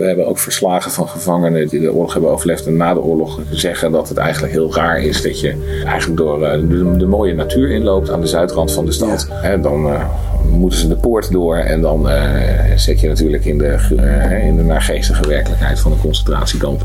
We 0.00 0.06
hebben 0.06 0.26
ook 0.26 0.38
verslagen 0.38 0.90
van 0.90 1.08
gevangenen 1.08 1.68
die 1.68 1.80
de 1.80 1.92
oorlog 1.92 2.12
hebben 2.12 2.30
overleefd 2.30 2.66
en 2.66 2.76
na 2.76 2.94
de 2.94 3.00
oorlog 3.00 3.40
zeggen 3.50 3.92
dat 3.92 4.08
het 4.08 4.18
eigenlijk 4.18 4.52
heel 4.52 4.74
raar 4.74 5.00
is 5.00 5.22
dat 5.22 5.40
je 5.40 5.80
eigenlijk 5.84 6.16
door 6.16 6.44
eh, 6.44 6.60
de, 6.68 6.96
de 6.96 7.06
mooie 7.06 7.34
natuur 7.34 7.70
inloopt 7.70 8.10
aan 8.10 8.20
de 8.20 8.26
zuidrand 8.26 8.72
van 8.72 8.84
de 8.84 8.92
stad. 8.92 9.28
Hè, 9.30 9.60
dan 9.60 9.92
eh, 9.92 10.04
moeten 10.50 10.78
ze 10.78 10.88
de 10.88 10.96
poort 10.96 11.32
door 11.32 11.56
en 11.56 11.80
dan 11.80 12.08
eh, 12.08 12.76
zit 12.76 13.00
je 13.00 13.08
natuurlijk 13.08 13.44
in 13.44 13.58
de, 13.58 13.66
eh, 13.96 14.46
in 14.46 14.56
de 14.56 14.62
naargeestige 14.62 15.28
werkelijkheid 15.28 15.80
van 15.80 15.92
een 15.92 16.00
concentratiekamp. 16.00 16.84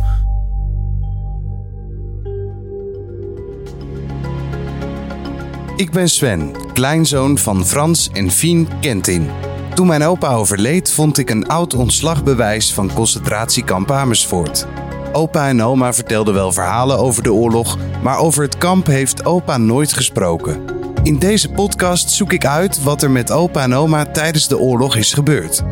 Ik 5.75 5.91
ben 5.91 6.09
Sven, 6.09 6.51
kleinzoon 6.73 7.37
van 7.37 7.65
Frans 7.65 8.09
en 8.13 8.31
Fien 8.31 8.67
Kentin. 8.81 9.54
Toen 9.75 9.87
mijn 9.87 10.03
opa 10.03 10.33
overleed, 10.33 10.91
vond 10.91 11.17
ik 11.17 11.29
een 11.29 11.47
oud 11.47 11.73
ontslagbewijs 11.73 12.73
van 12.73 12.93
concentratiekamp 12.93 13.91
Amersfoort. 13.91 14.67
Opa 15.11 15.47
en 15.47 15.61
oma 15.61 15.93
vertelden 15.93 16.33
wel 16.33 16.51
verhalen 16.51 16.97
over 16.97 17.23
de 17.23 17.33
oorlog, 17.33 17.77
maar 18.03 18.17
over 18.17 18.43
het 18.43 18.57
kamp 18.57 18.85
heeft 18.85 19.25
opa 19.25 19.57
nooit 19.57 19.93
gesproken. 19.93 20.65
In 21.03 21.19
deze 21.19 21.49
podcast 21.51 22.09
zoek 22.09 22.33
ik 22.33 22.45
uit 22.45 22.83
wat 22.83 23.03
er 23.03 23.11
met 23.11 23.31
opa 23.31 23.63
en 23.63 23.73
oma 23.73 24.05
tijdens 24.05 24.47
de 24.47 24.57
oorlog 24.57 24.95
is 24.95 25.13
gebeurd. 25.13 25.63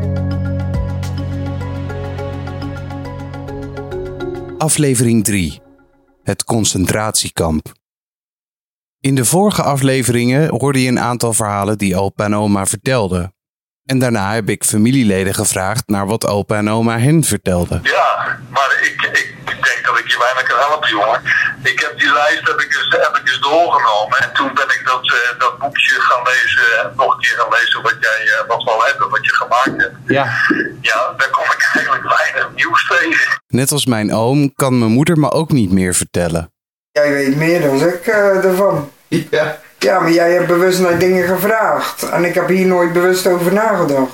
Aflevering 4.58 5.24
3. 5.24 5.60
Het 6.22 6.44
concentratiekamp. 6.44 7.72
In 9.00 9.14
de 9.14 9.24
vorige 9.24 9.62
afleveringen 9.62 10.48
hoorde 10.48 10.82
je 10.82 10.88
een 10.88 11.00
aantal 11.00 11.32
verhalen 11.32 11.78
die 11.78 11.96
opa 11.96 12.24
en 12.24 12.34
oma 12.34 12.66
vertelden. 12.66 13.33
En 13.84 13.98
daarna 13.98 14.34
heb 14.34 14.48
ik 14.48 14.64
familieleden 14.64 15.34
gevraagd 15.34 15.82
naar 15.86 16.06
wat 16.06 16.26
opa 16.26 16.56
en 16.56 16.70
oma 16.70 16.98
hen 16.98 17.24
vertelden. 17.24 17.80
Ja, 17.82 18.38
maar 18.50 18.78
ik, 18.80 19.08
ik 19.12 19.34
denk 19.46 19.80
dat 19.84 19.98
ik 19.98 20.08
je 20.08 20.18
bijna 20.18 20.48
kan 20.48 20.58
helpen, 20.68 20.88
jongen. 20.88 21.20
Ik 21.62 21.80
heb 21.80 21.98
die 21.98 22.12
lijst 22.12 22.46
heb 22.48 22.60
ik 22.60 22.74
eens, 22.76 22.96
heb 23.06 23.16
ik 23.16 23.28
eens 23.28 23.40
doorgenomen. 23.40 24.18
En 24.18 24.30
toen 24.32 24.54
ben 24.54 24.64
ik 24.64 24.82
dat, 24.84 25.04
eh, 25.12 25.38
dat 25.38 25.58
boekje 25.58 26.00
gaan 26.00 26.22
lezen. 26.24 26.66
En 26.80 26.92
nog 26.96 27.14
een 27.14 27.20
keer 27.20 27.36
gaan 27.38 27.52
lezen 27.58 27.82
wat 27.82 27.96
jij 28.00 28.20
eh, 28.32 28.48
wat 28.48 28.62
wel 28.62 28.84
hebt 28.84 29.02
en 29.02 29.10
wat 29.10 29.24
je 29.24 29.34
gemaakt 29.34 29.76
hebt. 29.82 29.96
Ja. 30.06 30.24
Ja, 30.80 31.14
daar 31.16 31.30
kom 31.30 31.44
ik 31.44 31.70
eigenlijk 31.74 32.16
weinig 32.18 32.50
nieuws 32.54 32.86
tegen. 32.88 33.42
Net 33.46 33.72
als 33.72 33.86
mijn 33.86 34.12
oom 34.12 34.54
kan 34.54 34.78
mijn 34.78 34.90
moeder 34.90 35.18
me 35.18 35.30
ook 35.30 35.52
niet 35.52 35.72
meer 35.72 35.94
vertellen. 35.94 36.52
Jij 36.90 37.12
weet 37.12 37.36
meer 37.36 37.60
dan 37.60 37.80
ik 37.80 38.06
eh, 38.06 38.44
ervan. 38.44 38.90
Ja. 39.08 39.58
Ja, 39.84 40.00
maar 40.00 40.12
jij 40.12 40.32
hebt 40.32 40.46
bewust 40.46 40.80
naar 40.80 40.98
dingen 40.98 41.24
gevraagd. 41.26 42.02
En 42.02 42.24
ik 42.24 42.34
heb 42.34 42.48
hier 42.48 42.66
nooit 42.66 42.92
bewust 42.92 43.26
over 43.26 43.52
nagedacht. 43.52 44.12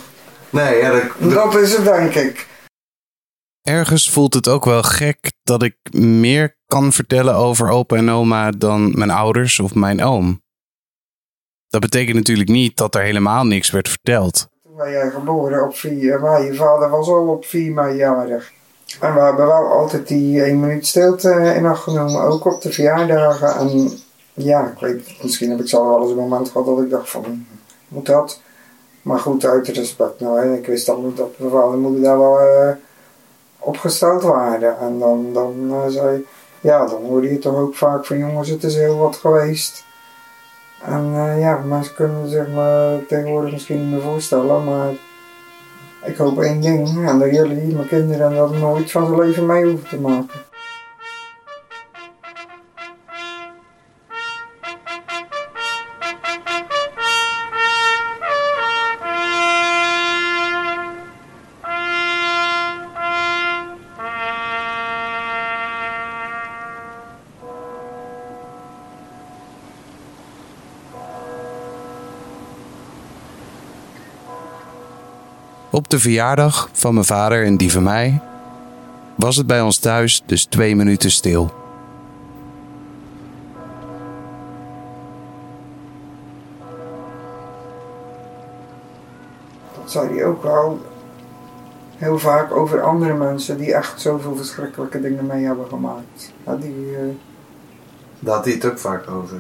Nee, 0.51 0.77
ja, 0.79 0.91
dat, 0.93 1.03
dat- 1.19 1.33
Dat 1.33 1.55
is 1.63 1.73
het, 1.77 1.85
denk 1.85 2.15
ik. 2.15 2.49
Ergens 3.63 4.11
voelt 4.11 4.35
het 4.35 4.49
ook 4.49 4.65
wel 4.65 4.83
gek 4.83 5.33
dat 5.43 5.63
ik 5.63 5.77
meer 5.95 6.57
kan 6.67 6.93
vertellen 6.93 7.35
over 7.35 7.69
opa 7.69 7.97
en 7.97 8.11
oma 8.11 8.51
dan 8.51 8.93
mijn 8.99 9.11
ouders 9.11 9.61
of 9.61 9.75
mijn 9.75 10.03
oom. 10.03 10.43
Dat 11.69 11.81
betekent 11.81 12.17
natuurlijk 12.17 12.49
niet 12.49 12.77
dat 12.77 12.95
er 12.95 13.03
helemaal 13.03 13.45
niks 13.45 13.71
werd 13.71 13.89
verteld. 13.89 14.49
Toen 14.63 14.77
ben 14.77 14.91
jij 14.91 15.11
geboren 15.11 15.65
op 15.65 15.77
4 15.77 16.21
mei. 16.21 16.45
Je 16.45 16.55
vader 16.55 16.89
was 16.91 17.09
al 17.09 17.27
op 17.29 17.45
4 17.45 17.73
mei 17.73 17.97
jarig. 17.97 18.53
En 19.01 19.15
we 19.15 19.21
hebben 19.21 19.47
wel 19.47 19.67
altijd 19.73 20.09
die 20.09 20.43
1 20.45 20.61
minuut 20.61 20.87
stilte 20.87 21.53
in 21.57 21.67
acht 21.67 21.83
genomen. 21.83 22.21
Ook 22.23 22.45
op 22.45 22.63
de 22.63 22.73
verjaardagen. 22.73 23.55
En 23.57 23.91
ja, 24.45 24.67
ik 24.67 24.79
weet, 24.79 25.23
misschien 25.23 25.51
heb 25.51 25.61
ik 25.61 25.69
zelf 25.69 25.87
wel 25.89 26.01
eens 26.01 26.11
een 26.11 26.17
moment 26.17 26.49
gehad 26.49 26.67
dat 26.67 26.81
ik 26.81 26.91
dacht 26.91 27.11
van, 27.11 27.47
moet 27.89 28.07
dat? 28.07 28.41
Maar 29.03 29.19
goed, 29.19 29.45
uit 29.45 29.69
respect. 29.69 30.21
Nou, 30.21 30.55
ik 30.55 30.67
wist 30.67 30.97
niet 30.97 31.17
dat 31.17 31.39
mijn 31.39 31.51
vader 31.51 31.73
en 31.73 31.81
moeder 31.81 32.03
daar 32.03 32.19
wel 32.19 32.41
eh, 32.41 32.75
opgesteld 33.59 34.23
waren. 34.23 34.79
En 34.79 34.99
dan, 34.99 35.33
dan 35.33 35.69
eh, 35.71 35.89
zei 35.89 36.27
ja, 36.61 36.87
dan 36.87 37.03
hoorde 37.03 37.31
je 37.31 37.39
toch 37.39 37.57
ook 37.57 37.75
vaak 37.75 38.07
van 38.07 38.19
jongens, 38.19 38.49
het 38.49 38.65
is 38.65 38.75
heel 38.75 38.97
wat 38.97 39.17
geweest. 39.17 39.85
En 40.83 41.13
eh, 41.15 41.41
ja, 41.41 41.59
mensen 41.59 41.95
kunnen 41.95 42.29
zich 42.29 42.49
me 42.49 42.99
tegenwoordig 43.09 43.53
misschien 43.53 43.81
niet 43.81 43.91
meer 43.91 44.03
voorstellen, 44.03 44.65
maar 44.65 44.91
ik 46.05 46.17
hoop 46.17 46.41
één 46.41 46.61
ding, 46.61 47.09
en 47.09 47.19
dat 47.19 47.31
jullie, 47.31 47.75
mijn 47.75 47.89
kinderen, 47.89 48.35
dat 48.35 48.57
nooit 48.57 48.91
van 48.91 49.07
zijn 49.07 49.19
leven 49.19 49.47
mee 49.47 49.65
hoeven 49.65 49.89
te 49.89 50.01
maken. 50.01 50.50
Op 75.81 75.91
de 75.91 75.99
verjaardag 75.99 76.69
van 76.73 76.95
mijn 76.95 77.07
vader 77.07 77.45
en 77.45 77.57
die 77.57 77.73
van 77.73 77.83
mij 77.83 78.21
was 79.17 79.37
het 79.37 79.47
bij 79.47 79.61
ons 79.61 79.79
thuis 79.79 80.23
dus 80.27 80.45
twee 80.45 80.77
minuten 80.77 81.11
stil. 81.11 81.51
Dat 89.75 89.91
zei 89.91 90.15
hij 90.15 90.25
ook 90.25 90.43
wel 90.43 90.81
heel 91.97 92.19
vaak 92.19 92.53
over 92.53 92.83
andere 92.83 93.15
mensen 93.15 93.59
die 93.59 93.75
echt 93.75 94.01
zoveel 94.01 94.37
verschrikkelijke 94.37 95.01
dingen 95.01 95.27
mee 95.27 95.45
hebben 95.45 95.67
gemaakt. 95.69 96.33
Ja, 96.47 96.57
die, 96.57 96.97
daar 98.19 98.35
had 98.35 98.45
hij 98.45 98.55
het 98.55 98.65
ook 98.65 98.79
vaak 98.79 99.11
over. 99.11 99.37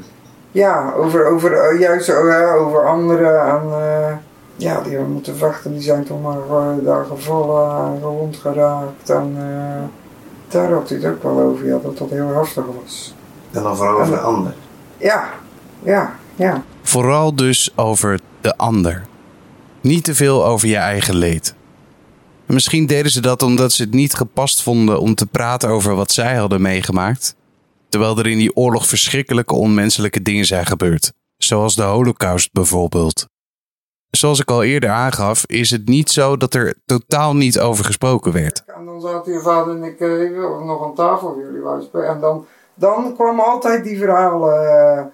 Ja, 0.50 0.92
over, 0.92 1.26
over, 1.26 1.52
eh, 1.52 1.80
juist 1.80 2.06
ja, 2.06 2.52
over 2.54 2.86
anderen 2.86 3.40
en 3.40 3.62
eh, 3.62 4.16
ja, 4.60 4.80
die 4.80 4.92
hebben 4.92 5.12
moeten 5.12 5.36
vechten, 5.36 5.72
die 5.72 5.82
zijn 5.82 6.04
toch 6.04 6.22
maar 6.22 6.38
eh, 6.50 6.84
daar 6.84 7.04
gevallen 7.04 7.86
en 7.94 8.00
gewond 8.00 8.36
geraakt 8.36 9.10
en 9.10 9.32
eh, 9.36 9.82
daar 10.48 10.72
had 10.72 10.88
hij 10.88 10.98
het 10.98 11.06
ook 11.06 11.22
wel 11.22 11.40
over, 11.40 11.66
ja, 11.66 11.78
dat 11.82 11.98
dat 11.98 12.10
heel 12.10 12.28
heftig 12.28 12.64
was. 12.82 13.14
En 13.50 13.62
dan 13.62 13.76
vooral 13.76 14.00
over 14.00 14.14
de 14.14 14.20
ander. 14.20 14.54
Ja, 14.96 15.30
ja, 15.82 16.14
ja. 16.34 16.62
Vooral 16.82 17.34
dus 17.34 17.72
over 17.76 18.20
de 18.40 18.56
ander. 18.56 19.06
Niet 19.80 20.04
te 20.04 20.14
veel 20.14 20.46
over 20.46 20.68
je 20.68 20.76
eigen 20.76 21.14
leed. 21.14 21.54
Misschien 22.46 22.86
deden 22.86 23.10
ze 23.10 23.20
dat 23.20 23.42
omdat 23.42 23.72
ze 23.72 23.82
het 23.82 23.92
niet 23.92 24.14
gepast 24.14 24.62
vonden 24.62 25.00
om 25.00 25.14
te 25.14 25.26
praten 25.26 25.68
over 25.68 25.94
wat 25.94 26.10
zij 26.10 26.36
hadden 26.36 26.62
meegemaakt. 26.62 27.36
Terwijl 27.88 28.18
er 28.18 28.26
in 28.26 28.38
die 28.38 28.56
oorlog 28.56 28.86
verschrikkelijke 28.86 29.54
onmenselijke 29.54 30.22
dingen 30.22 30.44
zijn 30.44 30.66
gebeurd. 30.66 31.12
Zoals 31.36 31.74
de 31.74 31.82
Holocaust 31.82 32.52
bijvoorbeeld. 32.52 33.29
Zoals 34.10 34.40
ik 34.40 34.50
al 34.50 34.62
eerder 34.62 34.90
aangaf, 34.90 35.44
is 35.46 35.70
het 35.70 35.88
niet 35.88 36.10
zo 36.10 36.36
dat 36.36 36.54
er 36.54 36.74
totaal 36.86 37.36
niet 37.36 37.60
over 37.60 37.84
gesproken 37.84 38.32
werd. 38.32 38.62
En 38.66 38.84
dan 38.84 39.00
zaten 39.00 39.32
je 39.32 39.40
vader 39.40 39.76
en 39.76 39.84
ik 39.84 40.00
eh, 40.00 40.22
ik 40.22 40.34
wil 40.34 40.60
nog 40.64 40.84
aan 40.84 40.94
tafel 40.94 41.32
voor 41.32 41.42
jullie 41.42 41.82
spelen. 41.82 42.08
En 42.08 42.20
dan, 42.20 42.46
dan 42.74 43.14
kwamen 43.16 43.44
altijd 43.44 43.84
die 43.84 43.98
verhalen. 43.98 44.68
eh, 44.98 45.04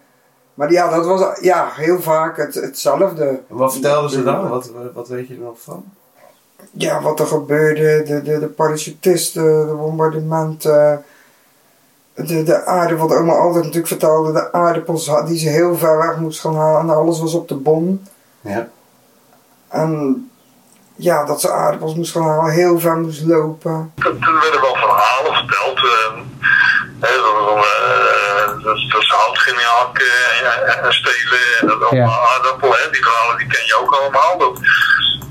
maar 0.54 0.72
ja, 0.72 0.88
dat 0.88 1.06
was 1.06 1.38
ja, 1.40 1.68
heel 1.74 2.00
vaak 2.00 2.36
het, 2.36 2.54
hetzelfde. 2.54 3.24
En 3.24 3.56
wat 3.56 3.72
vertelden 3.72 4.10
ze 4.10 4.22
dan? 4.22 4.48
Wat, 4.48 4.70
wat 4.94 5.08
weet 5.08 5.28
je 5.28 5.34
er 5.34 5.40
nog 5.40 5.60
van? 5.60 5.84
ja, 6.72 7.02
wat 7.02 7.20
er 7.20 7.26
gebeurde, 7.26 8.02
de, 8.06 8.22
de, 8.22 8.38
de 8.38 8.46
parachutisten, 8.46 9.66
de 9.66 9.74
bombardementen, 9.74 11.04
de, 12.14 12.42
de 12.42 12.64
aarde, 12.64 12.96
wat 12.96 13.14
oma 13.14 13.32
altijd 13.32 13.64
natuurlijk 13.64 13.86
vertelde, 13.86 14.32
de 14.32 14.52
aardappels 14.52 15.10
die 15.26 15.38
ze 15.38 15.48
heel 15.48 15.76
ver 15.76 15.98
weg 15.98 16.16
moest 16.18 16.40
gaan 16.40 16.56
halen 16.56 16.80
en 16.80 16.96
alles 16.96 17.20
was 17.20 17.34
op 17.34 17.48
de 17.48 17.54
bom. 17.54 18.02
Ja. 18.40 18.68
En 19.68 20.30
ja, 20.96 21.24
dat 21.24 21.40
ze 21.40 21.50
aardappels 21.52 21.94
moest 21.94 22.12
gaan 22.12 22.28
halen, 22.28 22.52
heel 22.52 22.80
ver 22.80 22.96
moest 22.96 23.22
lopen. 23.24 23.92
Toen 24.02 24.38
werden 24.40 24.60
wel 24.60 24.74
verhalen 24.76 25.34
verteld. 25.34 25.76
eh, 25.78 26.12
hè, 27.00 27.16
dat, 27.16 27.46
dat, 27.46 27.64
eh, 27.64 28.64
dat, 28.64 28.90
dat 28.92 29.02
ze 29.04 29.14
hout 29.14 29.38
gingen 29.38 29.64
hakken 29.64 30.06
en, 30.42 30.84
en 30.84 30.92
stelen 30.92 31.40
en 31.60 31.66
dat 31.66 31.82
allemaal 31.82 32.28
aardappelen. 32.34 32.78
Hè, 32.82 32.90
die 32.90 33.04
verhalen 33.04 33.36
die 33.38 33.46
ken 33.46 33.66
je 33.66 33.78
ook 33.80 33.94
allemaal. 33.94 34.38
Dat, 34.38 34.58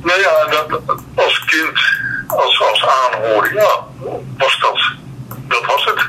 nou 0.03 0.19
ja, 0.19 0.45
dat, 0.45 0.81
als 1.15 1.39
kind, 1.45 1.79
als, 2.27 2.61
als 2.69 2.87
aanhoor, 2.87 3.53
ja, 3.53 3.83
was 4.37 4.59
dat. 4.59 4.79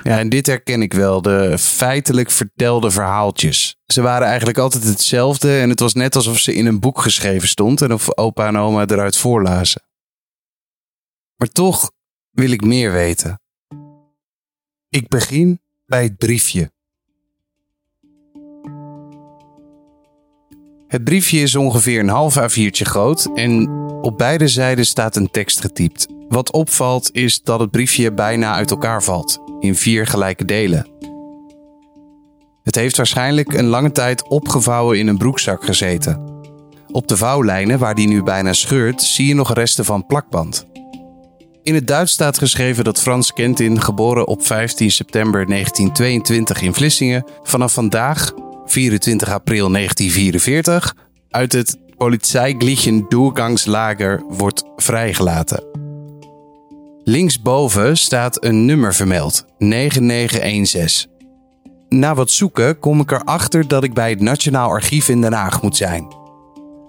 Ja, 0.03 0.19
en 0.19 0.29
dit 0.29 0.47
herken 0.47 0.83
ik 0.83 0.93
wel, 0.93 1.23
de 1.23 1.59
feitelijk 1.59 2.31
vertelde 2.31 2.91
verhaaltjes. 2.91 3.77
Ze 3.87 4.03
waren 4.03 4.27
eigenlijk 4.27 4.59
altijd 4.59 4.85
hetzelfde 4.85 5.59
en 5.59 5.69
het 5.69 5.81
was 5.81 5.95
net 5.95 6.17
alsof 6.17 6.39
ze 6.39 6.55
in 6.55 6.67
een 6.67 6.81
boek 6.81 7.01
geschreven 7.01 7.49
stond 7.49 7.83
en 7.83 7.93
of 7.93 8.17
opa 8.17 8.47
en 8.47 8.57
oma 8.57 8.87
eruit 8.87 9.17
voorlazen. 9.17 9.83
Maar 11.37 11.49
toch 11.49 11.91
wil 12.31 12.51
ik 12.51 12.65
meer 12.65 12.93
weten. 12.93 13.41
Ik 14.89 15.09
begin 15.09 15.61
bij 15.87 16.03
het 16.03 16.17
briefje. 16.17 16.73
Het 20.89 21.05
briefje 21.05 21.41
is 21.41 21.57
ongeveer 21.57 22.01
een 22.01 22.09
half 22.09 22.39
A4'tje 22.39 22.83
groot 22.83 23.29
en 23.35 23.69
op 24.03 24.19
beide 24.19 24.49
zijden 24.49 24.87
staat 24.87 25.17
een 25.17 25.31
tekst 25.31 25.61
getypt. 25.61 26.07
Wat 26.29 26.53
opvalt 26.53 27.11
is 27.13 27.43
dat 27.43 27.61
het 27.61 27.71
briefje 27.71 28.13
bijna 28.13 28.55
uit 28.55 28.71
elkaar 28.71 29.03
valt, 29.03 29.39
in 29.61 29.75
vier 29.75 30.07
gelijke 30.07 30.45
delen. 30.45 30.89
Het 32.63 32.75
heeft 32.75 32.97
waarschijnlijk 32.97 33.53
een 33.53 33.67
lange 33.67 33.93
tijd 33.93 34.29
opgevouwen 34.29 34.99
in 34.99 35.07
een 35.07 35.19
broekzak 35.19 35.65
gezeten. 35.65 36.35
Op 36.91 37.09
de 37.09 37.17
vouwlijnen, 37.17 37.79
waar 37.79 37.95
die 37.95 38.09
nu 38.09 38.23
bijna 38.23 38.53
scheurt, 38.53 39.03
zie 39.03 39.27
je 39.27 39.35
nog 39.35 39.55
resten 39.55 39.85
van 39.85 40.07
plakband. 40.07 40.67
In 41.63 41.75
het 41.75 41.87
Duits 41.87 42.13
staat 42.13 42.39
geschreven 42.39 42.85
dat 42.85 43.01
Frans 43.01 43.33
Kentin, 43.33 43.81
geboren 43.81 44.27
op 44.27 44.47
15 44.47 44.91
september 44.91 45.47
1922 45.47 46.63
in 46.63 46.75
Vlissingen, 46.75 47.25
vanaf 47.43 47.73
vandaag, 47.73 48.33
24 48.67 49.31
april 49.33 49.71
1944, 49.73 50.95
uit 51.31 51.53
het 51.53 51.79
Polizeiglichen 51.97 53.05
Doorgangslager 53.09 54.23
wordt 54.29 54.65
vrijgelaten. 54.77 55.65
Linksboven 57.05 57.97
staat 57.97 58.45
een 58.45 58.65
nummer 58.65 58.95
vermeld, 58.95 59.45
9916. 59.59 61.11
Na 61.89 62.15
wat 62.15 62.31
zoeken 62.31 62.79
kom 62.79 63.01
ik 63.01 63.11
erachter 63.11 63.69
dat 63.69 63.85
ik 63.85 63.95
bij 63.95 64.11
het 64.11 64.21
Nationaal 64.21 64.71
Archief 64.71 65.09
in 65.09 65.21
Den 65.21 65.33
Haag 65.33 65.63
moet 65.63 65.77
zijn. 65.77 66.15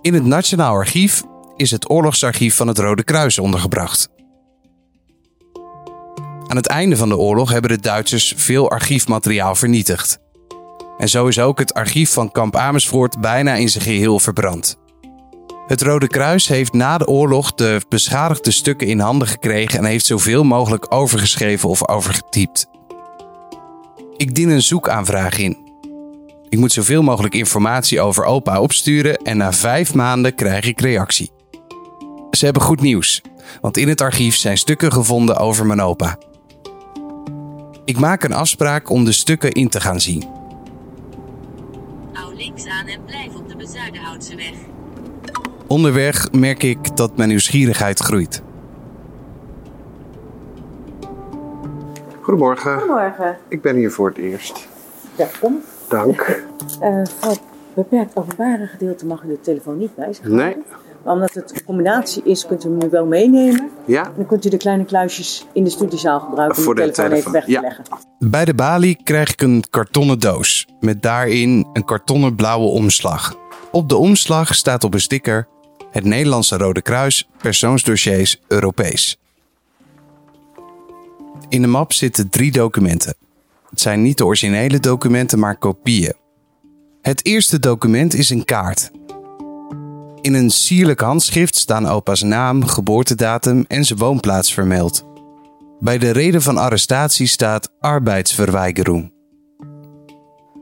In 0.01 0.13
het 0.13 0.25
Nationaal 0.25 0.73
Archief 0.73 1.23
is 1.55 1.71
het 1.71 1.89
oorlogsarchief 1.89 2.55
van 2.55 2.67
het 2.67 2.77
Rode 2.77 3.03
Kruis 3.03 3.39
ondergebracht. 3.39 4.09
Aan 6.47 6.55
het 6.55 6.67
einde 6.67 6.97
van 6.97 7.09
de 7.09 7.17
oorlog 7.17 7.51
hebben 7.51 7.69
de 7.69 7.79
Duitsers 7.79 8.33
veel 8.37 8.69
archiefmateriaal 8.69 9.55
vernietigd. 9.55 10.19
En 10.97 11.09
zo 11.09 11.27
is 11.27 11.39
ook 11.39 11.59
het 11.59 11.73
archief 11.73 12.11
van 12.13 12.31
kamp 12.31 12.55
Amersfoort 12.55 13.19
bijna 13.19 13.53
in 13.53 13.69
zijn 13.69 13.83
geheel 13.83 14.19
verbrand. 14.19 14.77
Het 15.67 15.81
Rode 15.81 16.07
Kruis 16.07 16.47
heeft 16.47 16.73
na 16.73 16.97
de 16.97 17.07
oorlog 17.07 17.53
de 17.53 17.81
beschadigde 17.89 18.51
stukken 18.51 18.87
in 18.87 18.99
handen 18.99 19.27
gekregen 19.27 19.79
en 19.79 19.85
heeft 19.85 20.05
zoveel 20.05 20.43
mogelijk 20.43 20.93
overgeschreven 20.93 21.69
of 21.69 21.87
overgetypt. 21.87 22.67
Ik 24.17 24.35
dien 24.35 24.49
een 24.49 24.61
zoekaanvraag 24.61 25.37
in. 25.37 25.57
Ik 26.49 26.59
moet 26.59 26.71
zoveel 26.71 27.01
mogelijk 27.01 27.33
informatie 27.33 28.01
over 28.01 28.25
opa 28.25 28.61
opsturen 28.61 29.17
en 29.17 29.37
na 29.37 29.53
vijf 29.53 29.93
maanden 29.93 30.35
krijg 30.35 30.65
ik 30.65 30.81
reactie. 30.81 31.31
Ze 32.31 32.45
hebben 32.45 32.63
goed 32.63 32.81
nieuws, 32.81 33.21
want 33.61 33.77
in 33.77 33.87
het 33.87 34.01
archief 34.01 34.35
zijn 34.35 34.57
stukken 34.57 34.91
gevonden 34.91 35.37
over 35.37 35.65
mijn 35.65 35.81
opa. 35.81 36.17
Ik 37.85 37.99
maak 37.99 38.23
een 38.23 38.33
afspraak 38.33 38.89
om 38.89 39.05
de 39.05 39.11
stukken 39.11 39.51
in 39.51 39.69
te 39.69 39.81
gaan 39.81 40.01
zien. 40.01 40.36
Links 42.57 42.71
aan 42.71 42.87
en 42.87 43.03
blijf 43.05 43.35
op 43.35 43.49
de 43.49 43.55
Bezuidenhoutse 43.55 44.35
weg. 44.35 44.53
Onderweg 45.67 46.31
merk 46.31 46.63
ik 46.63 46.97
dat 46.97 47.17
mijn 47.17 47.29
nieuwsgierigheid 47.29 47.99
groeit. 47.99 48.41
Goedemorgen, 52.21 52.79
Goedemorgen. 52.79 53.37
ik 53.47 53.61
ben 53.61 53.75
hier 53.75 53.91
voor 53.91 54.07
het 54.07 54.17
eerst. 54.17 54.67
Welkom. 55.15 55.61
Dank. 55.89 56.43
Eh 56.79 57.01
voor 57.05 57.29
het 57.29 57.41
beperkt 57.73 58.15
openbare 58.15 58.65
gedeelte 58.67 59.05
mag 59.05 59.23
u 59.23 59.27
de 59.27 59.39
telefoon 59.41 59.77
niet 59.77 59.95
bij 59.95 60.13
zich 60.13 60.25
houden. 60.25 60.45
Nee, 60.45 60.63
Maar 61.03 61.13
omdat 61.13 61.33
het 61.33 61.51
een 61.51 61.63
combinatie 61.65 62.23
is, 62.25 62.45
kunt 62.45 62.65
u 62.65 62.69
hem 62.69 62.77
nu 62.77 62.89
wel 62.89 63.05
meenemen. 63.05 63.69
ja, 63.85 64.11
Dan 64.15 64.25
kunt 64.25 64.45
u 64.45 64.49
de 64.49 64.57
kleine 64.57 64.85
kluisjes 64.85 65.45
in 65.53 65.63
de 65.63 65.69
studiezaal 65.69 66.19
gebruiken 66.19 66.67
om 66.67 66.75
de 66.75 66.81
de 66.81 66.91
telefoon 66.91 67.11
even 67.17 67.31
weg 67.31 67.45
te 67.45 67.51
ja. 67.51 67.61
leggen. 67.61 67.83
Bij 68.19 68.45
de 68.45 68.53
balie 68.53 68.99
krijg 69.03 69.31
ik 69.31 69.41
een 69.41 69.63
kartonnen 69.69 70.19
doos 70.19 70.67
met 70.79 71.01
daarin 71.01 71.67
een 71.73 71.85
kartonnen 71.85 72.35
blauwe 72.35 72.67
omslag. 72.67 73.35
Op 73.71 73.89
de 73.89 73.95
omslag 73.95 74.55
staat 74.55 74.83
op 74.83 74.93
een 74.93 75.01
sticker 75.01 75.47
het 75.91 76.03
Nederlandse 76.03 76.57
Rode 76.57 76.81
Kruis 76.81 77.29
persoonsdossiers 77.37 78.41
Europees. 78.47 79.17
In 81.49 81.61
de 81.61 81.67
map 81.67 81.93
zitten 81.93 82.29
drie 82.29 82.51
documenten. 82.51 83.15
Het 83.69 83.81
zijn 83.81 84.01
niet 84.01 84.17
de 84.17 84.25
originele 84.25 84.79
documenten, 84.79 85.39
maar 85.39 85.57
kopieën. 85.57 86.13
Het 87.01 87.25
eerste 87.25 87.59
document 87.59 88.13
is 88.13 88.29
een 88.29 88.45
kaart. 88.45 88.91
In 90.27 90.33
een 90.33 90.49
sierlijk 90.49 90.99
handschrift 90.99 91.55
staan 91.55 91.87
opa's 91.87 92.21
naam, 92.21 92.65
geboortedatum 92.65 93.65
en 93.67 93.85
zijn 93.85 93.99
woonplaats 93.99 94.53
vermeld. 94.53 95.05
Bij 95.79 95.97
de 95.97 96.11
reden 96.11 96.41
van 96.41 96.57
arrestatie 96.57 97.27
staat 97.27 97.71
arbeidsverweigerung. 97.79 99.13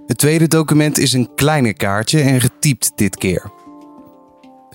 Het 0.06 0.18
tweede 0.18 0.48
document 0.48 0.98
is 0.98 1.14
een 1.14 1.30
kleiner 1.36 1.74
kaartje 1.74 2.22
en 2.22 2.42
getypt 2.42 2.92
dit 2.96 3.16
keer. 3.16 3.52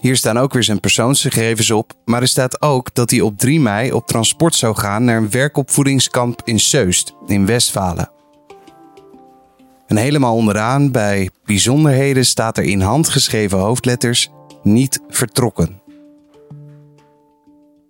Hier 0.00 0.16
staan 0.16 0.38
ook 0.38 0.52
weer 0.52 0.62
zijn 0.62 0.80
persoonsgegevens 0.80 1.70
op, 1.70 1.92
maar 2.04 2.20
er 2.20 2.28
staat 2.28 2.62
ook 2.62 2.94
dat 2.94 3.10
hij 3.10 3.20
op 3.20 3.38
3 3.38 3.60
mei 3.60 3.92
op 3.92 4.06
transport 4.06 4.54
zou 4.54 4.76
gaan 4.76 5.04
naar 5.04 5.16
een 5.16 5.30
werkopvoedingskamp 5.30 6.40
in 6.44 6.60
Zeust, 6.60 7.14
in 7.26 7.46
Westfalen. 7.46 8.10
En 9.86 9.96
helemaal 9.96 10.34
onderaan, 10.34 10.90
bij 10.90 11.30
bijzonderheden, 11.44 12.26
staat 12.26 12.58
er 12.58 12.64
in 12.64 12.80
handgeschreven 12.80 13.58
hoofdletters 13.58 14.30
niet 14.62 15.00
vertrokken. 15.08 15.80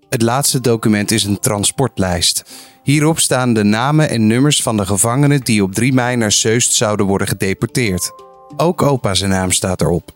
Het 0.09 0.23
laatste 0.23 0.61
document 0.61 1.11
is 1.11 1.25
een 1.25 1.39
transportlijst. 1.39 2.45
Hierop 2.83 3.19
staan 3.19 3.55
de 3.55 3.63
namen 3.63 4.09
en 4.09 4.27
nummers 4.27 4.63
van 4.63 4.77
de 4.77 4.87
gevangenen 4.87 5.41
die 5.41 5.63
op 5.63 5.75
3 5.75 5.93
mei 5.93 6.17
naar 6.17 6.33
Zeust 6.33 6.73
zouden 6.73 7.07
worden 7.07 7.29
gedeporteerd. 7.29 8.13
Ook 8.57 8.83
opa 8.83 9.15
zijn 9.15 9.31
naam 9.31 9.51
staat 9.51 9.81
erop. 9.81 10.15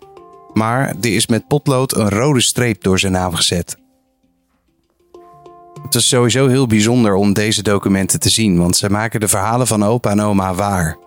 Maar 0.53 0.89
er 0.89 1.15
is 1.15 1.27
met 1.27 1.47
potlood 1.47 1.97
een 1.97 2.09
rode 2.09 2.41
streep 2.41 2.83
door 2.83 2.99
zijn 2.99 3.12
naam 3.12 3.35
gezet. 3.35 3.77
Het 5.83 5.95
is 5.95 6.09
sowieso 6.09 6.49
heel 6.49 6.67
bijzonder 6.67 7.15
om 7.15 7.33
deze 7.33 7.62
documenten 7.62 8.21
te 8.21 8.29
zien, 8.29 8.59
want 8.59 8.77
ze 8.77 8.91
maken 8.91 9.21
de 9.21 9.29
verhalen 9.29 9.67
van 9.67 9.85
opa 9.85 10.11
en 10.11 10.21
oma 10.21 10.55
waar. 10.55 10.99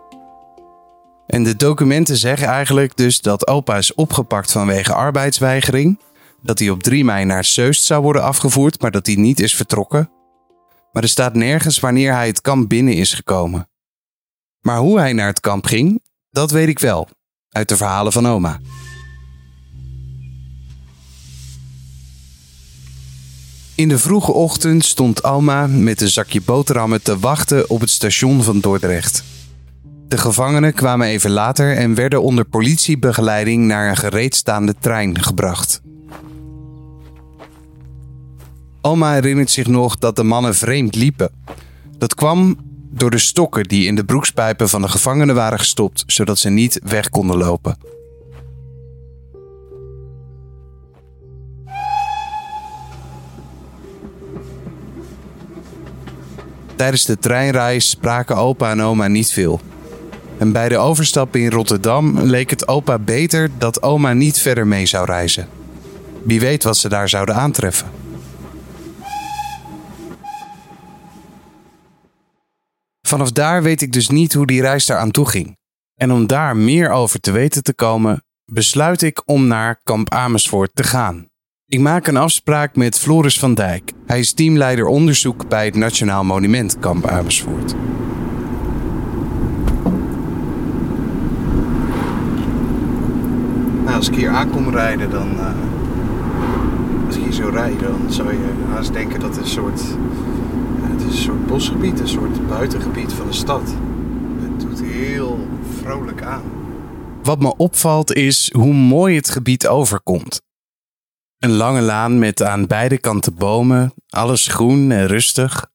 En 1.28 1.44
de 1.44 1.56
documenten 1.56 2.18
zeggen 2.18 2.48
eigenlijk 2.48 2.98
dus 2.98 3.22
dat 3.22 3.48
opa 3.48 3.78
is 3.78 3.94
opgepakt 3.94 4.52
vanwege 4.52 4.94
arbeidsweigering, 4.94 6.00
dat 6.42 6.60
hij 6.60 6.70
op 6.70 6.84
3 6.84 7.06
mei 7.06 7.26
naar 7.26 7.44
Zeust 7.44 7.84
zou 7.84 8.02
worden 8.02 8.24
afgevoerd, 8.24 8.82
maar 8.82 8.92
dat 8.92 9.06
hij 9.06 9.16
niet 9.16 9.40
is 9.40 9.56
vertrokken. 9.56 10.10
Maar 10.92 11.04
er 11.04 11.10
staat 11.10 11.34
nergens 11.34 11.80
wanneer 11.80 12.14
hij 12.14 12.28
het 12.28 12.42
kamp 12.42 12.70
binnen 12.70 12.94
is 12.94 13.14
gekomen. 13.14 13.70
Maar 14.62 14.78
hoe 14.78 15.00
hij 15.00 15.14
naar 15.14 15.28
het 15.28 15.40
kamp 15.40 15.66
ging, 15.66 16.04
dat 16.30 16.52
weet 16.52 16.68
ik 16.68 16.80
wel, 16.80 17.08
uit 17.50 17.70
de 17.70 17.78
verhalen 17.78 18.12
van 18.12 18.28
oma. 18.28 18.60
In 23.76 23.90
de 23.90 24.00
vroege 24.00 24.32
ochtend 24.32 24.86
stond 24.86 25.24
Alma 25.24 25.68
met 25.68 26.02
een 26.02 26.10
zakje 26.10 26.42
boterhammen 26.42 27.02
te 27.02 27.20
wachten 27.20 27.70
op 27.70 27.80
het 27.80 27.90
station 27.90 28.44
van 28.44 28.60
Dordrecht. 28.60 29.24
De 30.08 30.18
gevangenen 30.18 30.74
kwamen 30.74 31.08
even 31.08 31.32
later 31.32 31.76
en 31.76 31.96
werden 31.96 32.22
onder 32.22 32.46
politiebegeleiding 32.46 33.66
naar 33.66 33.90
een 33.90 33.98
gereedstaande 33.98 34.76
trein 34.80 35.24
gebracht. 35.24 35.82
Alma 38.82 39.14
herinnert 39.14 39.52
zich 39.52 39.68
nog 39.68 39.98
dat 39.98 40.16
de 40.16 40.24
mannen 40.24 40.56
vreemd 40.56 40.96
liepen. 40.96 41.32
Dat 41.98 42.16
kwam 42.16 42.58
door 42.90 43.10
de 43.10 43.18
stokken 43.18 43.64
die 43.64 43.88
in 43.88 43.96
de 43.96 44.06
broekspijpen 44.06 44.70
van 44.70 44.82
de 44.82 44.88
gevangenen 44.88 45.36
waren 45.36 45.60
gestopt, 45.60 46.04
zodat 46.06 46.38
ze 46.38 46.50
niet 46.50 46.80
weg 46.84 47.10
konden 47.10 47.38
lopen. 47.38 47.78
Tijdens 56.76 57.06
de 57.06 57.18
treinreis 57.18 57.90
spraken 57.90 58.36
opa 58.36 58.72
en 58.72 58.82
oma 58.82 59.08
niet 59.08 59.32
veel. 59.32 59.62
En 60.38 60.52
bij 60.52 60.70
de 60.70 60.78
overstap 60.78 61.36
in 61.36 61.50
Rotterdam 61.50 62.20
leek 62.20 62.50
het 62.50 62.68
opa 62.68 63.00
beter 63.00 63.50
dat 63.58 63.82
oma 63.82 64.14
niet 64.14 64.40
verder 64.40 64.68
mee 64.68 64.86
zou 64.86 65.06
reizen. 65.06 65.48
Wie 66.24 66.40
weet 66.40 66.64
wat 66.64 66.78
ze 66.78 66.90
daar 66.90 67.10
zouden 67.10 67.36
aantreffen. 67.36 67.88
Vanaf 73.08 73.32
daar 73.32 73.64
weet 73.64 73.82
ik 73.82 73.92
dus 73.92 74.10
niet 74.10 74.34
hoe 74.34 74.46
die 74.46 74.62
reis 74.62 74.86
daar 74.86 74.98
aan 74.98 75.12
toe 75.12 75.30
ging. 75.30 75.58
En 75.96 76.12
om 76.12 76.28
daar 76.28 76.58
meer 76.58 76.90
over 76.90 77.20
te 77.20 77.32
weten 77.32 77.64
te 77.64 77.74
komen, 77.74 78.24
besluit 78.46 79.02
ik 79.02 79.22
om 79.26 79.48
naar 79.48 79.80
kamp 79.84 80.14
Amersfoort 80.14 80.72
te 80.74 80.84
gaan. 80.84 81.28
Ik 81.66 81.80
maak 81.80 82.08
een 82.08 82.18
afspraak 82.18 82.76
met 82.76 83.00
Floris 83.00 83.40
van 83.40 83.54
Dijk. 83.54 83.92
Hij 84.06 84.20
is 84.20 84.34
teamleider 84.34 84.86
onderzoek 84.86 85.50
bij 85.50 85.66
het 85.66 85.76
Nationaal 85.76 86.24
Monument 86.24 86.80
Kamp 86.80 87.08
Amersfoort. 87.08 87.76
Als 93.98 94.08
ik 94.08 94.16
hier 94.16 94.30
aankom 94.30 94.70
rijden, 94.70 95.10
dan. 95.10 95.40
eh, 95.40 95.54
als 97.06 97.16
ik 97.16 97.24
hier 97.24 97.32
zo 97.32 97.50
rijd, 97.50 97.80
dan 97.80 98.12
zou 98.14 98.32
je 98.32 98.66
haast 98.70 98.94
denken 98.94 99.20
dat 99.20 99.30
het 99.30 99.38
een 99.38 99.52
soort. 99.52 99.82
ja, 100.82 100.90
het 100.90 101.02
is 101.02 101.08
een 101.08 101.24
soort 101.24 101.46
bosgebied, 101.46 102.00
een 102.00 102.08
soort 102.08 102.48
buitengebied 102.48 103.14
van 103.14 103.28
de 103.28 103.34
stad. 103.34 103.62
Het 104.42 104.60
doet 104.60 104.82
heel 104.82 105.48
vrolijk 105.82 106.22
aan. 106.22 106.44
Wat 107.24 107.40
me 107.40 107.56
opvalt 107.56 108.14
is 108.14 108.54
hoe 108.54 108.74
mooi 108.74 109.16
het 109.16 109.30
gebied 109.30 109.68
overkomt. 109.68 110.42
Een 111.38 111.56
lange 111.56 111.82
laan 111.82 112.20
met 112.20 112.44
aan 112.44 112.68
beide 112.68 112.98
kanten 112.98 113.36
bomen, 113.36 113.94
alles 114.10 114.48
groen 114.48 114.92
en 114.92 115.08
rustig. 115.08 115.70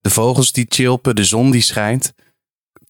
De 0.00 0.10
vogels 0.10 0.52
die 0.52 0.66
chilpen, 0.68 1.16
de 1.16 1.24
zon 1.24 1.50
die 1.50 1.60
schijnt. 1.60 2.12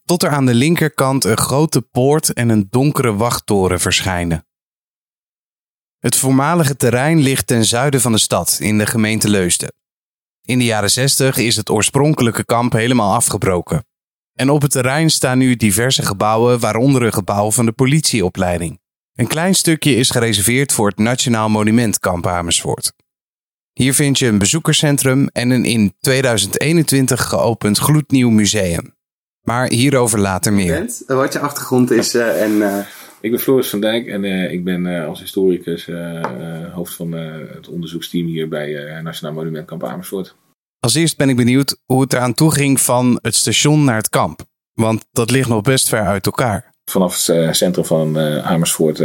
Tot 0.05 0.23
er 0.23 0.29
aan 0.29 0.45
de 0.45 0.53
linkerkant 0.53 1.23
een 1.23 1.37
grote 1.37 1.81
poort 1.81 2.33
en 2.33 2.49
een 2.49 2.67
donkere 2.69 3.15
wachttoren 3.15 3.79
verschijnen. 3.79 4.47
Het 5.99 6.15
voormalige 6.15 6.75
terrein 6.75 7.19
ligt 7.19 7.47
ten 7.47 7.65
zuiden 7.65 8.01
van 8.01 8.11
de 8.11 8.19
stad, 8.19 8.57
in 8.61 8.77
de 8.77 8.85
gemeente 8.85 9.29
Leusden. 9.29 9.73
In 10.45 10.57
de 10.59 10.65
jaren 10.65 10.91
60 10.91 11.37
is 11.37 11.55
het 11.55 11.69
oorspronkelijke 11.69 12.45
kamp 12.45 12.73
helemaal 12.73 13.13
afgebroken. 13.13 13.85
En 14.33 14.49
op 14.49 14.61
het 14.61 14.71
terrein 14.71 15.09
staan 15.09 15.37
nu 15.37 15.55
diverse 15.55 16.01
gebouwen, 16.01 16.59
waaronder 16.59 17.03
een 17.03 17.13
gebouw 17.13 17.51
van 17.51 17.65
de 17.65 17.71
politieopleiding. 17.71 18.79
Een 19.15 19.27
klein 19.27 19.55
stukje 19.55 19.95
is 19.95 20.09
gereserveerd 20.09 20.71
voor 20.71 20.87
het 20.87 20.97
Nationaal 20.97 21.49
Monument 21.49 21.99
Kamp 21.99 22.27
Amersfoort. 22.27 22.93
Hier 23.73 23.93
vind 23.93 24.19
je 24.19 24.27
een 24.27 24.37
bezoekerscentrum 24.37 25.27
en 25.27 25.49
een 25.49 25.65
in 25.65 25.93
2021 25.99 27.23
geopend 27.23 27.77
gloednieuw 27.77 28.29
museum. 28.29 28.95
Maar 29.41 29.69
hierover 29.69 30.19
later 30.19 30.53
meer. 30.53 30.91
Wat 31.07 31.33
je 31.33 31.39
achtergrond 31.39 31.91
is 31.91 32.15
uh, 32.15 32.41
en... 32.41 32.51
Uh... 32.51 32.85
Ik 33.21 33.31
ben 33.31 33.39
Floris 33.39 33.69
van 33.69 33.81
Dijk 33.81 34.07
en 34.07 34.23
uh, 34.23 34.51
ik 34.51 34.63
ben 34.63 34.85
uh, 34.85 35.07
als 35.07 35.19
historicus 35.19 35.87
uh, 35.87 36.73
hoofd 36.73 36.95
van 36.95 37.11
het 37.11 37.67
onderzoeksteam 37.67 38.25
hier 38.25 38.47
bij 38.47 39.01
Nationaal 39.01 39.33
Monument 39.33 39.65
Kamp 39.65 39.83
Amersfoort. 39.83 40.35
Als 40.79 40.95
eerst 40.95 41.17
ben 41.17 41.29
ik 41.29 41.35
benieuwd 41.35 41.81
hoe 41.85 42.01
het 42.01 42.13
eraan 42.13 42.33
toe 42.33 42.53
ging 42.53 42.81
van 42.81 43.19
het 43.21 43.35
station 43.35 43.83
naar 43.83 43.97
het 43.97 44.09
kamp. 44.09 44.41
Want 44.73 45.05
dat 45.11 45.31
ligt 45.31 45.49
nog 45.49 45.61
best 45.61 45.89
ver 45.89 46.05
uit 46.05 46.25
elkaar. 46.25 46.68
Vanaf 46.89 47.27
het 47.27 47.55
centrum 47.55 47.85
van 47.85 48.19
Amersfoort, 48.43 48.97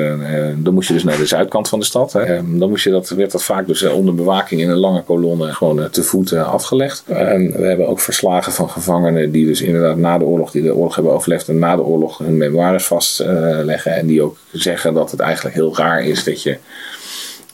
dan 0.56 0.74
moest 0.74 0.88
je 0.88 0.94
dus 0.94 1.04
naar 1.04 1.16
de 1.16 1.26
zuidkant 1.26 1.68
van 1.68 1.78
de 1.78 1.84
stad. 1.84 2.12
Dan 2.44 2.68
moest 2.68 2.84
je 2.84 2.90
dat, 2.90 3.08
werd 3.08 3.32
dat 3.32 3.44
vaak 3.44 3.66
dus 3.66 3.82
onder 3.82 4.14
bewaking 4.14 4.60
in 4.60 4.70
een 4.70 4.76
lange 4.76 5.02
kolonne 5.02 5.52
gewoon 5.52 5.90
te 5.90 6.02
voet 6.02 6.32
afgelegd. 6.32 7.04
En 7.06 7.52
we 7.52 7.66
hebben 7.66 7.88
ook 7.88 8.00
verslagen 8.00 8.52
van 8.52 8.70
gevangenen 8.70 9.30
die 9.30 9.46
dus 9.46 9.62
inderdaad 9.62 9.96
na 9.96 10.18
de 10.18 10.24
oorlog, 10.24 10.50
die 10.50 10.62
de 10.62 10.74
oorlog 10.74 10.94
hebben 10.94 11.12
overleefd 11.12 11.48
en 11.48 11.58
na 11.58 11.76
de 11.76 11.82
oorlog 11.82 12.18
hun 12.18 12.36
memoires 12.36 12.86
vastleggen. 12.86 13.94
En 13.94 14.06
die 14.06 14.22
ook 14.22 14.36
zeggen 14.52 14.94
dat 14.94 15.10
het 15.10 15.20
eigenlijk 15.20 15.54
heel 15.54 15.76
raar 15.76 16.04
is 16.04 16.24
dat 16.24 16.42
je 16.42 16.58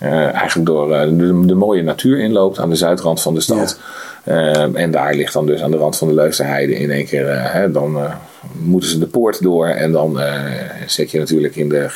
eigenlijk 0.01 0.67
door 0.67 0.89
de, 0.89 1.45
de, 1.47 1.55
mooie 1.55 1.83
natuur 1.83 2.19
inloopt 2.19 2.59
aan 2.59 2.71
de 2.71 2.77
zuidrand 2.77 3.21
van 3.21 3.35
de 3.35 3.41
stad. 3.41 3.79
Ja. 4.25 4.55
Uh, 4.55 4.81
en 4.81 4.91
daar 4.91 5.15
ligt 5.15 5.33
dan 5.33 5.47
dus 5.47 5.63
aan 5.63 5.71
de 5.71 5.77
rand 5.77 5.97
van 5.97 6.09
de 6.09 6.15
Leusdenheide 6.15 6.75
in 6.75 6.91
één 6.91 7.07
keer, 7.07 7.53
hè, 7.53 7.71
dan 7.71 7.99
moeten 8.63 8.91
ze 8.91 8.99
de 8.99 9.07
poort 9.07 9.43
door 9.43 9.67
en 9.67 9.93
dan 9.93 10.21
zet 10.87 11.11
je 11.11 11.19
natuurlijk 11.19 11.57
in 11.57 11.69
de, 11.69 11.89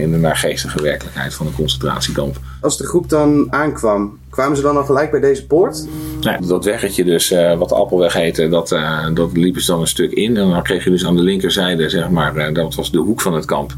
in 0.00 0.10
de 0.10 0.16
naargeestige 0.16 0.82
werkelijkheid 0.82 1.34
van 1.34 1.46
een 1.46 1.54
concentratiekamp. 1.54 2.38
Als 2.60 2.78
de 2.78 2.86
groep 2.86 3.08
dan 3.08 3.52
aankwam, 3.52 4.18
kwamen 4.30 4.56
ze 4.56 4.62
dan 4.62 4.76
al 4.76 4.84
gelijk 4.84 5.10
bij 5.10 5.20
deze 5.20 5.46
poort? 5.46 5.86
Ja, 6.20 6.38
dat 6.38 6.64
weggetje 6.64 7.04
dus, 7.04 7.34
wat 7.58 7.68
de 7.68 7.74
Appelweg 7.74 8.12
heette, 8.12 8.48
dat, 8.48 8.68
dat 9.14 9.30
liepen 9.32 9.62
ze 9.62 9.70
dan 9.70 9.80
een 9.80 9.86
stuk 9.86 10.12
in. 10.12 10.36
En 10.36 10.48
dan 10.48 10.62
kreeg 10.62 10.84
je 10.84 10.90
dus 10.90 11.06
aan 11.06 11.16
de 11.16 11.22
linkerzijde, 11.22 11.88
zeg 11.88 12.10
maar, 12.10 12.54
dat 12.54 12.74
was 12.74 12.90
de 12.90 12.98
hoek 12.98 13.20
van 13.20 13.34
het 13.34 13.44
kamp. 13.44 13.74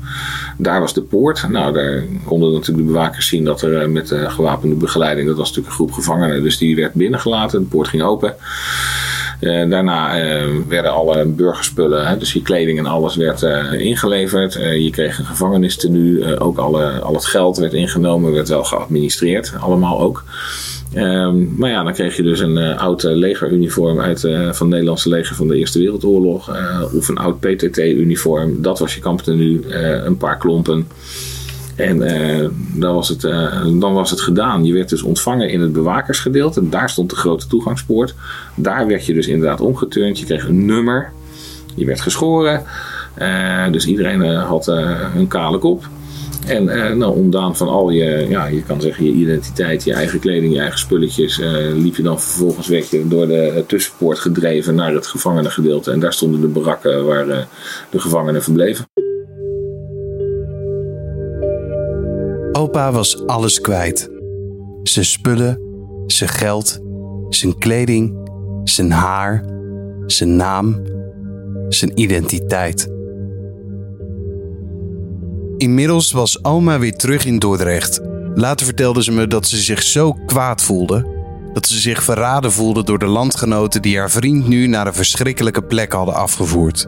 Daar 0.59 0.81
was 0.81 0.95
de 0.95 1.03
poort. 1.03 1.49
Nou, 1.49 1.73
daar 1.73 2.05
konden 2.25 2.53
natuurlijk 2.53 2.87
de 2.87 2.93
bewakers 2.93 3.29
zien 3.29 3.45
dat 3.45 3.63
er 3.63 3.91
met 3.91 4.13
gewapende 4.13 4.75
begeleiding, 4.75 5.29
dat 5.29 5.37
was 5.37 5.49
natuurlijk 5.49 5.69
een 5.69 5.85
groep 5.85 5.93
gevangenen, 5.93 6.43
dus 6.43 6.59
die 6.59 6.77
werd 6.77 6.93
binnengelaten. 6.93 7.61
De 7.61 7.67
poort 7.67 7.89
ging 7.89 8.03
open. 8.03 8.37
Uh, 9.41 9.71
daarna 9.71 10.25
uh, 10.25 10.45
werden 10.69 10.93
alle 10.93 11.25
burgerspullen, 11.25 12.07
hè, 12.07 12.19
dus 12.19 12.33
je 12.33 12.43
kleding 12.43 12.79
en 12.79 12.87
alles, 12.87 13.17
werd 13.17 13.43
uh, 13.43 13.73
ingeleverd. 13.73 14.53
je 14.55 14.91
kreeg 14.91 15.19
een 15.19 15.25
gevangenistenu. 15.25 16.35
ook 16.35 16.59
alle, 16.59 16.91
al 16.91 17.15
het 17.15 17.25
geld 17.25 17.57
werd 17.57 17.73
ingenomen, 17.73 18.33
werd 18.33 18.49
wel 18.49 18.65
geadministreerd. 18.65 19.53
Allemaal 19.61 20.01
ook. 20.01 20.25
Um, 20.95 21.55
maar 21.59 21.71
ja, 21.71 21.83
dan 21.83 21.93
kreeg 21.93 22.17
je 22.17 22.23
dus 22.23 22.41
een 22.41 22.59
oud 22.59 23.03
legeruniform 23.03 24.01
uit, 24.01 24.21
van 24.21 24.39
het 24.41 24.69
Nederlandse 24.69 25.09
leger 25.09 25.37
van 25.37 25.49
de 25.49 25.57
Eerste 25.57 25.79
Wereldoorlog. 25.79 26.57
of 26.95 27.09
een 27.09 27.19
oud 27.19 27.41
PTT-uniform. 27.41 28.63
Dat 28.63 28.79
was 28.79 28.95
je 28.95 29.01
kamptenu. 29.01 29.65
een 30.05 30.17
paar 30.17 30.39
klompen. 30.39 30.87
En 31.77 31.97
uh, 31.97 32.49
dan, 32.75 32.95
was 32.95 33.09
het, 33.09 33.25
uh, 33.25 33.65
dan 33.81 33.93
was 33.93 34.11
het 34.11 34.21
gedaan. 34.21 34.65
Je 34.65 34.73
werd 34.73 34.89
dus 34.89 35.03
ontvangen 35.03 35.51
in 35.51 35.61
het 35.61 35.73
bewakersgedeelte. 35.73 36.69
Daar 36.69 36.91
stond 36.91 37.11
de 37.11 37.17
grote 37.17 37.47
toegangspoort. 37.47 38.15
Daar 38.55 38.87
werd 38.87 39.07
je 39.07 39.15
dus 39.15 39.27
inderdaad 39.27 39.61
omgeturnd. 39.61 40.19
Je 40.19 40.25
kreeg 40.25 40.49
een 40.49 40.65
nummer. 40.65 41.13
Je 41.75 41.85
werd 41.85 42.01
geschoren. 42.01 42.63
Uh, 43.19 43.73
dus 43.73 43.87
iedereen 43.87 44.25
had 44.35 44.67
een 44.67 45.29
kale 45.29 45.59
kop. 45.59 45.89
En 46.47 46.65
nou, 46.99 47.17
ontdaan 47.17 47.57
van 47.57 47.69
al 47.69 47.91
je, 47.91 48.27
ja, 48.29 48.47
je 48.47 48.63
kan 48.63 48.81
zeggen, 48.81 49.05
je 49.05 49.13
identiteit, 49.13 49.85
je 49.85 49.93
eigen 49.93 50.19
kleding, 50.19 50.53
je 50.53 50.61
eigen 50.61 50.79
spulletjes, 50.79 51.41
liep 51.75 51.97
je 51.97 52.03
dan 52.03 52.21
vervolgens 52.21 52.69
weg 52.69 52.89
door 52.89 53.27
de 53.27 53.65
tussenpoort 53.67 54.19
gedreven 54.19 54.75
naar 54.75 54.95
het 54.95 55.07
gevangenengedeelte. 55.07 55.91
En 55.91 56.01
daar 56.01 56.13
stonden 56.13 56.41
de 56.41 56.47
barakken 56.47 57.05
waar 57.05 57.27
de 57.91 57.99
gevangenen 58.01 58.43
verbleven. 58.43 58.85
Opa 62.57 62.93
was 62.93 63.27
alles 63.27 63.61
kwijt. 63.61 64.11
Zijn 64.83 65.05
spullen, 65.05 65.61
zijn 66.07 66.31
geld, 66.31 66.79
zijn 67.29 67.59
kleding, 67.59 68.31
zijn 68.65 68.91
haar, 68.91 69.45
zijn 70.07 70.37
naam, 70.37 70.83
zijn 71.69 72.01
identiteit. 72.01 72.89
Inmiddels 75.57 76.13
was 76.13 76.45
oma 76.45 76.79
weer 76.79 76.97
terug 76.97 77.25
in 77.25 77.39
Dordrecht. 77.39 78.01
Later 78.35 78.67
vertelde 78.67 79.03
ze 79.03 79.13
me 79.13 79.27
dat 79.27 79.47
ze 79.47 79.57
zich 79.57 79.83
zo 79.83 80.13
kwaad 80.13 80.63
voelde 80.63 81.15
dat 81.57 81.67
ze 81.67 81.79
zich 81.79 82.03
verraden 82.03 82.53
voelde 82.53 82.85
door 82.85 82.99
de 82.99 83.07
landgenoten 83.07 83.83
die 83.83 83.99
haar 83.99 84.11
vriend 84.11 84.49
nu 84.49 84.67
naar 84.67 84.87
een 84.87 84.95
verschrikkelijke 84.95 85.63
plek 85.63 85.93
hadden 85.93 86.15
afgevoerd. 86.15 86.87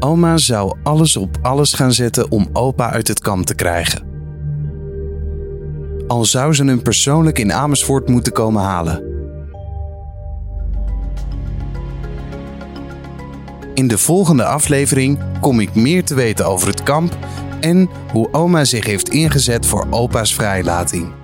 Oma 0.00 0.36
zou 0.36 0.76
alles 0.82 1.16
op 1.16 1.38
alles 1.42 1.72
gaan 1.72 1.92
zetten 1.92 2.30
om 2.30 2.48
opa 2.52 2.90
uit 2.90 3.08
het 3.08 3.20
kamp 3.20 3.46
te 3.46 3.54
krijgen. 3.54 4.02
Al 6.06 6.24
zou 6.24 6.54
ze 6.54 6.64
hem 6.64 6.82
persoonlijk 6.82 7.38
in 7.38 7.52
Amersfoort 7.52 8.08
moeten 8.08 8.32
komen 8.32 8.62
halen. 8.62 9.02
In 13.74 13.88
de 13.88 13.98
volgende 13.98 14.44
aflevering 14.44 15.18
kom 15.40 15.60
ik 15.60 15.74
meer 15.74 16.04
te 16.04 16.14
weten 16.14 16.46
over 16.46 16.68
het 16.68 16.82
kamp 16.82 17.16
en 17.60 17.88
hoe 18.12 18.32
oma 18.32 18.64
zich 18.64 18.86
heeft 18.86 19.08
ingezet 19.08 19.66
voor 19.66 19.86
opa's 19.90 20.34
vrijlating. 20.34 21.19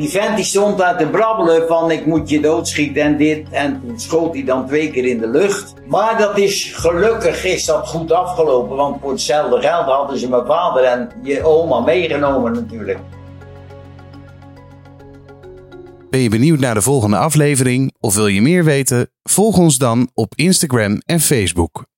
Die 0.00 0.08
vent 0.08 0.36
die 0.36 0.44
stond 0.44 0.78
daar 0.78 0.98
te 0.98 1.06
brabbelen 1.06 1.66
van 1.68 1.90
ik 1.90 2.06
moet 2.06 2.28
je 2.28 2.40
doodschieten 2.40 3.02
en 3.02 3.16
dit. 3.16 3.46
En 3.50 3.80
toen 3.80 4.00
schoot 4.00 4.34
hij 4.34 4.44
dan 4.44 4.66
twee 4.66 4.90
keer 4.90 5.04
in 5.04 5.18
de 5.18 5.28
lucht. 5.28 5.74
Maar 5.86 6.18
dat 6.18 6.38
is 6.38 6.72
gelukkig 6.74 7.44
is 7.44 7.64
dat 7.64 7.88
goed 7.88 8.12
afgelopen. 8.12 8.76
Want 8.76 9.00
voor 9.00 9.10
hetzelfde 9.10 9.60
geld 9.60 9.84
hadden 9.84 10.18
ze 10.18 10.28
mijn 10.28 10.46
vader 10.46 10.84
en 10.84 11.10
je 11.22 11.44
oma 11.44 11.80
meegenomen 11.80 12.52
natuurlijk. 12.52 12.98
Ben 16.10 16.20
je 16.20 16.28
benieuwd 16.28 16.58
naar 16.58 16.74
de 16.74 16.82
volgende 16.82 17.16
aflevering 17.16 17.94
of 18.00 18.14
wil 18.14 18.26
je 18.26 18.42
meer 18.42 18.64
weten? 18.64 19.10
Volg 19.22 19.58
ons 19.58 19.78
dan 19.78 20.10
op 20.14 20.32
Instagram 20.34 21.02
en 21.06 21.20
Facebook. 21.20 21.89